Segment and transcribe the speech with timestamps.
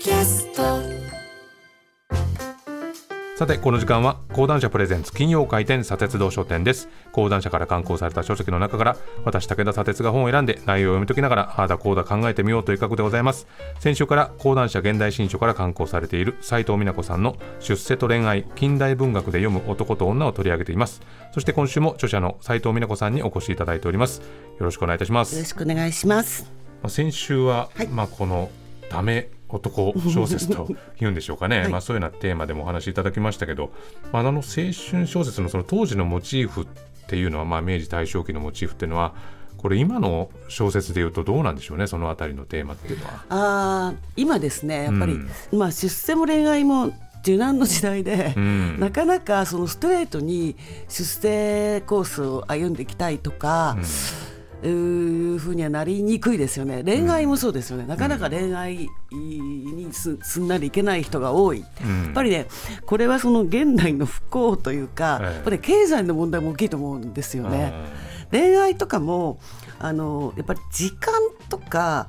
[0.00, 0.62] キャスト。
[3.36, 6.88] さてこの時間は講談社プレゼンツ金曜回転砂鉄道書店です。
[7.12, 13.46] 講談社から刊行された書籍の中から私武田砂鉄が本を選んで内容を読み解きながらああだこうだ考えてみようという企画でございます。
[13.78, 21.02] 先週から講談社現代新書から刊行されている斉藤美奈子さんの出世と恋愛近代文学で読む男と女を取り上げています。
[21.32, 24.20] そして今週も著者の斉藤美奈子さんにお越しいただいております。
[24.20, 24.24] よ
[24.60, 25.34] ろしくお願いいたします。
[25.34, 26.50] よろしくお願いします。
[26.82, 27.88] まあ先週は、はい。
[27.88, 28.48] まあこの
[28.88, 30.68] ダメ男小説と
[31.00, 31.68] いうんでしょうかね、はい。
[31.68, 33.70] まあそういうようなテーマでもお話しいただきましたけど、
[34.12, 34.72] まあ、あの青春
[35.06, 36.66] 小説のその当時のモチーフっ
[37.06, 39.14] ていうのは、まあ、明治大正期のモチーフっていうのは
[39.56, 43.24] これ今の小説でいうとどうなんでしょうねそのあたりのテーマっていうのは。
[43.28, 45.58] あー今ですねやっぱり、うん。
[45.58, 48.80] まあ出世も恋愛も柔軟の時代で、うん。
[48.80, 50.56] なかなかそのストレートに
[50.88, 53.82] 出世コースを歩んでいきたいとか、う
[54.68, 56.82] いうふうにはなりにくいですよね。
[56.84, 62.04] 恋愛もそうですよね、なかなか恋愛にすすんなりいけない人が多い、うん。
[62.04, 62.46] やっぱりね
[62.86, 65.34] これはその現代の不幸というか、ええ。
[65.34, 67.72] やっぱり経済の問題も大きいと思うんですよね。
[68.30, 69.40] 恋愛とかも
[69.78, 71.12] あのやっぱり時間
[71.48, 72.06] とか、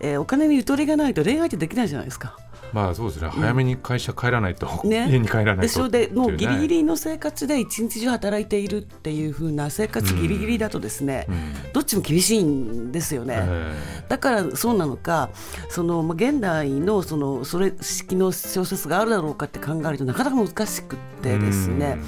[0.00, 2.36] えーお金にゆとりがないと恋愛ってできないじゃないですか。
[2.72, 3.28] まあそうですね。
[3.28, 11.72] 早めに会社帰らないと、ね、家に帰らないとでそれでもうギリギリ、リの生活で一日中働いているっていう風な生活ギリギリだとですね、うん。
[11.72, 13.38] どっちも厳しいんですよね。
[13.38, 15.30] えだからそうなのか
[15.68, 21.98] そのまあ現代のそのそれ式の小説があるだろうかって考えるとなかなか難しくってですね、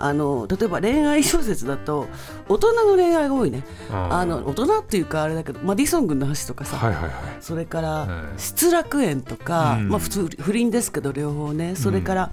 [0.00, 2.08] あの例えば恋愛小説だと
[2.48, 3.62] 大人の恋愛が多いね。
[3.92, 7.12] あの大人っていうかあれだけどマディソン軍の橋とかさ、はいはいはい。
[7.40, 9.88] それからええ失楽園とか、うん。
[9.88, 11.76] まあ普通不倫ですけど両方ね。
[11.76, 12.32] それから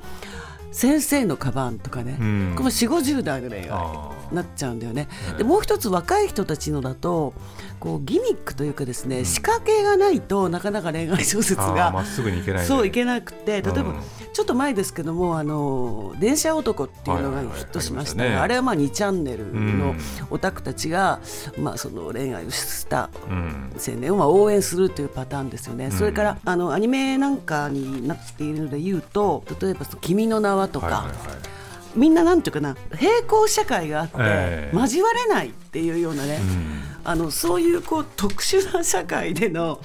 [0.71, 2.51] 先生のカバンとかね、うん。
[2.55, 4.33] これも4 5 0代の恋愛あー。
[4.35, 5.07] なっちゃうんだよね。
[5.29, 7.33] ええでもう一つ若い人たちのだと
[7.79, 12.67] こうギミックというかですね、仕掛けがないとなかなか恋愛小説がまっすぐに行けないんで。
[12.67, 13.61] そういけなくて。
[13.61, 13.95] 例えば、うん
[14.37, 19.59] ちょっと前ですけども「あの電車男」っていうのがヒットしましたあれはまあ2チャンネルうの
[19.93, 19.97] ん。
[20.29, 21.19] オタクたちが、
[21.57, 23.73] まあ、その恋愛をしたうん。
[23.75, 31.37] 青年をまあ応援するというパターンですよね、それからあのアニメなんかになっているので言うと例えばその「君の名は」とか、はいはいはい。
[31.95, 34.77] みんななんていうかな平行社会があって、ええ。
[34.77, 36.39] 交われないっていうようなね、
[37.07, 39.79] あのそういうこう特殊な社会での,、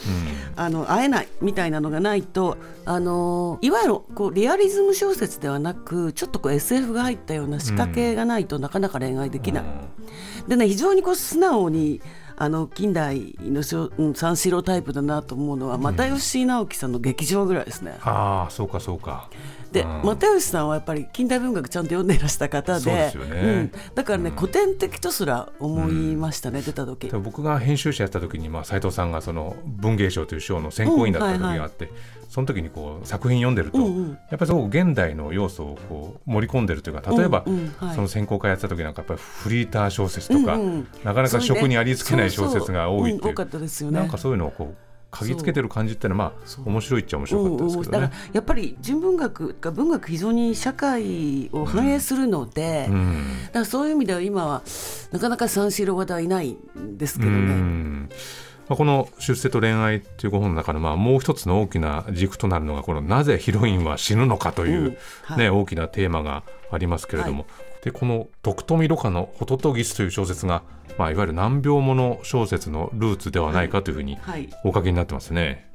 [0.57, 9.65] あの会えないみたいなのがないとあのいわゆるこうリアリズム小説ではなくちょっとこう SF が入ったような仕掛けがないとなかなか恋愛できない。
[10.49, 12.03] でね非常にこう素直に
[12.37, 17.99] あの近代の三四郎タイプだなと思うのは又吉直樹さんの劇場ぐらいですね。
[18.03, 19.29] ああそうかそうか
[19.81, 20.03] ん。
[20.03, 23.41] 又吉さんはやっぱり近代文学ちゃんと読んでいらした方でそうですよね。
[23.41, 27.09] うん、だからね、古典的とすら思いましたね、出た時。
[27.09, 31.91] で僕が編集者やった時に、まあ、斉藤さんがその文芸賞という賞の選考員だった時があって、
[32.29, 37.45] その時にこう作品読んでると、やっぱりすごく現代の要素をこう盛り込んでるというか例えば、
[37.95, 40.59] その選考会やってた時なんかやっぱりフリーター小説とか、
[41.05, 48.21] なかなか職にありつけない小説が多いっていうなんかそういうのをこう嗅ぎつけてる感じっていうのはまあ面白いっちゃ面白かったですけどねだから。
[48.33, 54.63] やっぱり純文学が文学非常に社会を反映するので、うんだからそういう意味では今は
[55.13, 58.09] なかなか三四郎型はいないんですけうどね。
[58.69, 64.99] んまあ、この「出世と恋愛」っていうご本の中のまあもう一つの大きな軸となるのがこの「なぜヒロインは死ぬのか」という、
[65.37, 67.47] ね大きなテーマがありますけれども、
[67.83, 70.63] でこの「徳富ろ過のホトトギス」という小説が、
[70.99, 75.72] まあ、いわゆる難病もの小説のルーツではないかというふうにはい、お書きになってますね。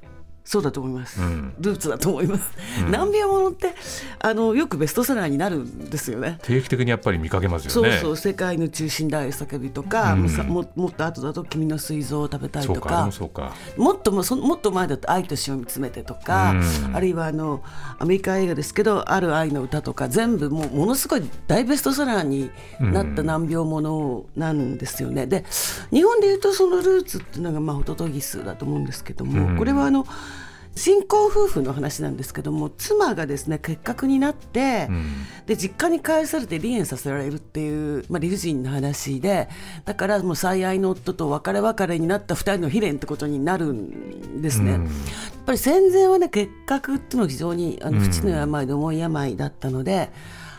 [0.48, 1.54] そうだと思います、うん。
[1.60, 2.44] ルーツだと思います、
[2.90, 3.76] 難病ものって
[4.20, 6.40] あのよくベストセラーになるんですよね。
[6.42, 8.00] 定期的にやっぱり見かけますそうよね。
[8.00, 10.24] そう世界の中心大叫びとか、うん。
[10.24, 12.74] もももっと後だと君の膵臓を食べたいと
[13.12, 16.96] そうかもっともそもっと前だと愛と死を見つめてとか、うん。
[16.96, 17.62] あるいはあの
[18.00, 25.28] アメリカ映画ですけどある愛の歌とか全部もうものすごい大ベストセラーになった難病ものなんですよね。
[25.28, 25.44] で
[25.92, 29.58] 日本でいうとそのルーツっていうのがまあホトトギスだと思うんですけども、うん。
[29.58, 30.08] これはあの
[30.76, 35.06] 新婚夫婦の話なんですけども妻がですね結核になって、うん。
[35.46, 39.48] で実家に帰されて離縁させられるっていう、まあ、理不尽な話で
[39.86, 44.74] だからもう最愛の夫と別れ別れになった2人の悲恋ってことになるんですね。
[44.74, 44.84] うん。
[44.86, 44.92] やっ
[45.46, 50.12] ぱり戦前はね結核っていうのは非常にあの不治の病で重い病だったので、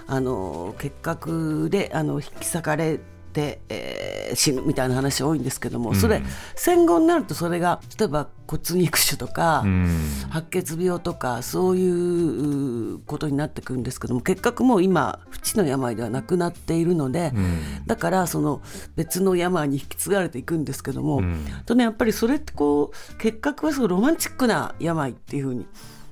[0.06, 6.22] あの結核であの引き裂かれて、えー死ぬみたいな話多いんですけども、それ
[6.54, 10.08] 戦後になるとそれが例えば骨肉腫とか、うん。
[10.28, 17.86] 白血病とかそういううことになってくるんですけども結核も今不治の病ではなくなっているので、ん。
[17.86, 18.60] だからその
[18.96, 21.44] 別の病に引き継がれていくんですけども、ん。
[21.64, 25.66] とねやっぱりそれってこう結核はすごいロマンチックな病っていうふうに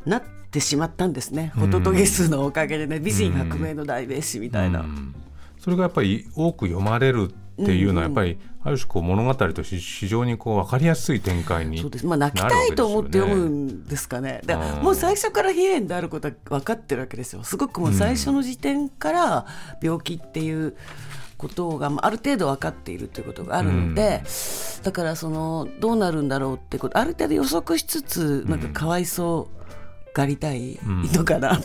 [0.06, 4.86] なってしまったんですね、ホトトギスのおかげでね美人革命の代名詞みたいな。
[5.66, 7.28] それがやっぱり多く読まれる
[7.60, 14.42] っていうのはやっぱりある種こう物語として非常にこう分かりやすい展開にそうです、まあ、泣きたいと思って読むんですかね。
[14.46, 17.42] だもう最初から悲恋であることは分かってるわけですよ。
[17.42, 19.46] すごくもう最初の時点から
[19.82, 20.76] 病気っていう
[21.36, 24.22] ことがある程度分かっているということがあるので、
[24.84, 29.56] だからそのどうなるんだろうってことある程度予測しつつなんかかわいそう、
[30.16, 31.60] がりたいのかな、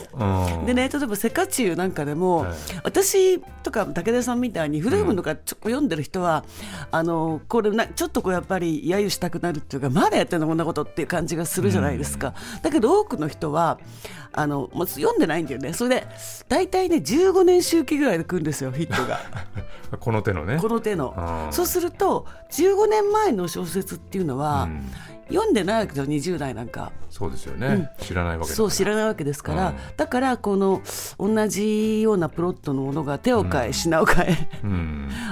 [0.58, 2.54] うん、でね例えば「セカチュウ」なんかでも、はい、
[2.84, 6.44] 私とか武田さんみたいに古いものがちょ読んでる人は、
[6.92, 13.78] うん、あのこれなちょっとこうやっぱり揶揄したくなるっていうかまだやってんのこんなことっていう感じがするじゃないですか、うん、だけど多くの人は
[14.32, 15.72] あのもう読んでないんだよね。
[15.72, 16.06] それで
[16.48, 19.20] 大体ね15年周期ぐらいでくるんですよヒットが。
[20.00, 20.58] この手のね。
[20.58, 21.48] この手の。
[21.50, 24.68] そうすると15年前の小説っていうのは、
[25.32, 26.92] 読んでないわけですよ20代なんか。
[27.10, 30.80] そうですよね、うん、知らないわけそう知らないわけですから、うん、だからこの
[31.18, 34.48] 同じようなプロットのものが手を変え、品を変え、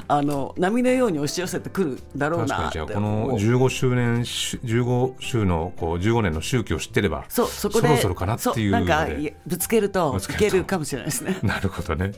[0.06, 9.08] あの波のように押し寄せてくるだろうなじゃあこの15周年15週のこう15年の周期を知ってればそうそこでそろそろかなっていうなんか
[9.46, 11.38] ぶつけるといけるかもしれないですね。
[11.42, 12.12] なるほどね。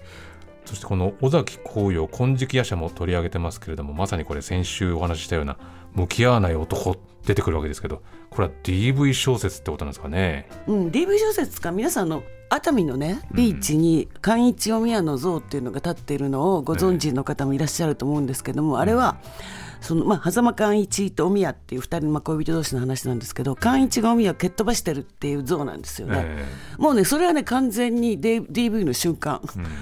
[0.64, 5.56] そしてこの尾崎紅葉金色夜叉も取り上げてますけれどもまさにこれ先週お話ししたような
[5.94, 6.96] 向き合わない男
[7.26, 19.16] 出てくるわけですけどこれは DV 小説ってことなんですかね、うん、DV 小説か皆さんの熱海のねビーチに寛一お宮の像っていうのが立っているのをご存知の方もいらっしゃると思うんですけども、あれは、
[19.56, 29.40] うんそのまあ狭間寛一とお宮っていう2人のまあ恋人同士の話なんですけど寛一がお宮を蹴っ飛ばしてるっていう像なんですよね、えー、もうねそれはね完全に DV の瞬間、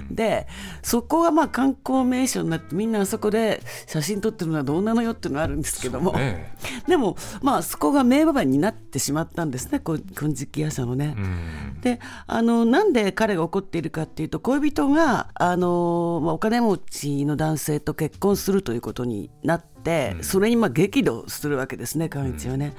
[0.08, 0.46] うん、で
[0.82, 6.54] そこがまあ観光名所になってみんなあそこで写真撮ってるのはどうなのよっていうのがあるんですけども、ね、
[6.86, 11.14] でもまあそこが名場面になってしまったんですね金色夜叉のね。
[11.16, 19.79] うん、であのなんで彼が怒っているかっていうと恋人があの、まあ、お金持ちの男性と結婚するということになって。
[20.22, 22.74] それにまあ激怒するわけですね寛一はね。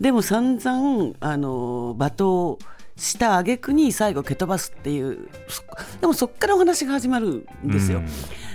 [0.00, 5.28] でも散々あの罵倒した挙句に最後蹴飛ばすっていう
[6.00, 8.02] でもそこからお話が始まるんですよ。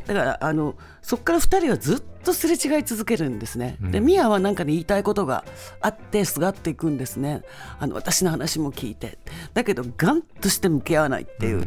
[0.10, 0.74] だからあの
[1.04, 3.78] そこから2人はずっとすれ違い続けるんですね。
[3.80, 5.46] でミアは何かに言いたいことが
[5.82, 7.44] あってすがっていくんですね。
[7.80, 9.20] あの私の話も聞いて。
[9.54, 11.64] だけどガンとして向き合わないっていう、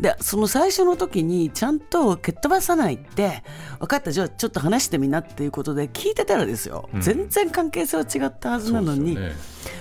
[0.00, 3.42] でその最初の時にちゃんと蹴っ飛ばさないって
[3.78, 9.18] 分かったじゃあちょっと話してみなっていうことで聞いてたらですよ、全然関係性は違ったはずなのに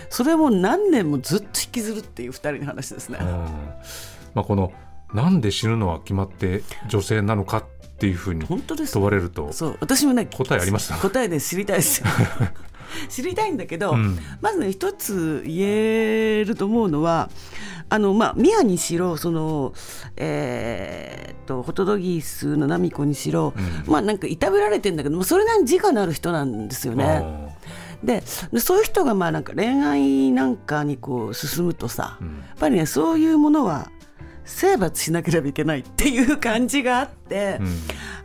[0.10, 3.20] そ,、れも何年もずっと引きずるっていう2人の話ですね。
[4.34, 4.74] まあ、この
[5.14, 7.64] なんで死ぬのは決まって女性なのかっ
[8.00, 10.94] ていうふうに問われるとそう私もね答えあります？
[11.02, 12.04] 答えで知りたいです。
[13.08, 17.30] 知りたいんだけど、うん、まずね一つ言えると思うのは
[17.88, 19.74] あのまあ宮にしろその
[20.18, 23.54] えー、っとホトトギスのナミコにしろ、
[23.86, 27.24] うん、まあなんかいたぶられてんだけどそれなりに自我のある人なんですよね。
[28.04, 33.92] でそういう人がまあなんか恋愛なんかにこう進むとさ、うん、やっぱりねそういうものは
[34.46, 37.68] 征伐しなければいけないっていう感じがあって、うん、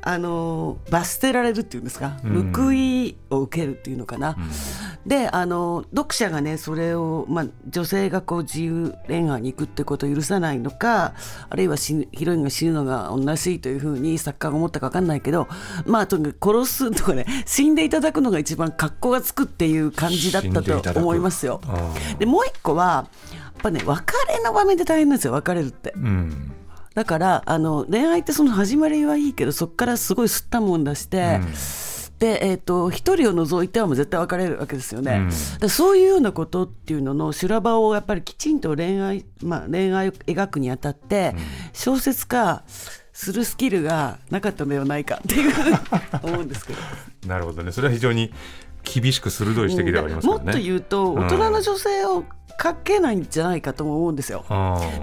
[0.02, 2.18] あの罰捨てられるっていうんですか、
[2.54, 4.36] 報いを受けるっていうのかな。
[4.38, 11.14] うん、であの読者がねそれを、まあ、女性がこう自由恋愛に行くってことを許さないのか
[11.48, 15.48] あるいはヒロインが死ぬのが同じいというふうに作家が思ったか分かんないけど
[15.84, 21.60] まあとにかく殺すとかね死んでいただくのが一番格好がつくっていう感じだったと思いますよ。
[22.18, 23.08] でもう一個は
[23.56, 25.92] ぱね別れの場面で大変なんですよ別れるって。
[25.96, 26.52] うん。
[26.94, 31.52] だからあの恋愛ってその始まりはいいけどそこからすごい吸ったもん出して、うん、
[32.18, 35.28] で、えーと、一人を除いてはもう絶対別れるわけですよね、
[35.60, 41.40] うん、そういうようなことっていうのの修羅場をやっぱりきちんと恋愛、まあ、恋愛を描くにあたって、うん、
[41.74, 42.64] 小説家
[43.12, 45.52] するスキルがなかったのではないかっていう
[46.22, 46.78] 思うんですけど。
[47.28, 47.72] なるほどね。
[47.72, 48.32] それは非常に
[48.86, 52.24] 厳しく鋭い指摘ではあります、ね、もっと言うと大人の女性を
[52.58, 54.44] かけないんじゃないかと思うんですよ。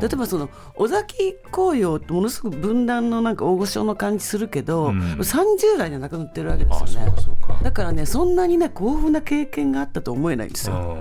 [0.02, 7.14] 例えばその尾崎紅葉ってものすごく分断のなんか大御所の感じするけど、うん、30代で亡くなってるわけですよね。
[7.62, 10.98] だからねそんなにね豊富な経験があったと思えないんですよ。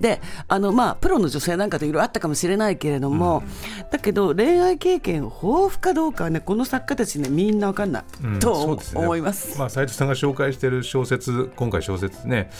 [0.00, 3.42] であのまあプロの女性なんかといろいろあったかもしれないけれども、
[3.82, 8.04] うん、だけど恋愛経験豊富かどうかはねこの作家たちねみんな分かんない、
[8.40, 9.58] と思います。
[9.58, 12.50] まあ斉藤さんが紹介している小説今回小説ね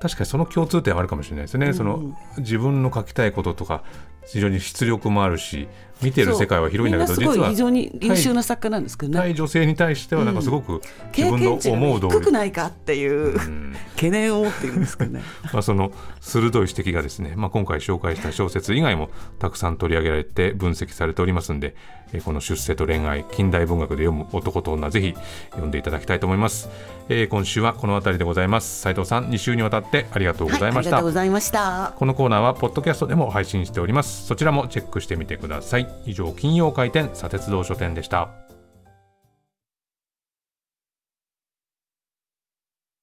[0.00, 3.82] 確かにその共通点はあるかもしれないですね、うん、その自分の書きたいこととか
[4.26, 5.68] 非常に出力もあるし
[6.02, 9.18] 見てる世界は広いんだけど実は非常に優秀な作家なんですけどね。
[9.18, 10.82] 対女性に対してはなんかすごく
[11.16, 13.38] 自分の思う通り、低くないかっていう、
[13.94, 15.22] 懸念を持っているんですけどね。
[15.54, 21.74] まあその鋭い指摘がですね、まあ、今回紹介した小説以外もたくさん取り上げられて分析されておりますんで
[22.24, 25.14] この出世と恋愛近代文学で読む男と女ぜひ
[25.50, 26.68] 読んでいただきたいと思います、
[27.08, 28.80] えー、今週はこの辺りでございます。
[28.80, 31.94] 斉藤さん2週にわたってありがとうございました、はい、ありがとうございました。
[31.96, 35.88] このコーナーはポッドキャストでも配信しておりますそちらもチェックしてみてください。
[36.04, 38.45] 以上金曜回転砂鉄道書店でした。